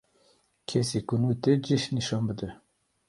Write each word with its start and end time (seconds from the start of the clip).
Kesî 0.69 0.99
ku 1.07 1.15
nû 1.21 1.31
tê 1.41 1.53
cih 1.65 1.85
nişan 1.95 2.23
bide 2.27 2.49